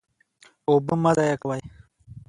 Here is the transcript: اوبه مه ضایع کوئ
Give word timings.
اوبه 0.67 0.93
مه 1.03 1.11
ضایع 1.17 1.37
کوئ 1.41 1.61